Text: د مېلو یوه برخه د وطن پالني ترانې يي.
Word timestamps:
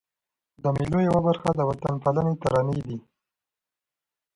د 0.63 0.65
مېلو 0.77 0.99
یوه 1.07 1.21
برخه 1.27 1.49
د 1.55 1.59
وطن 1.69 1.93
پالني 2.03 2.33
ترانې 2.41 2.79
يي. 2.87 2.97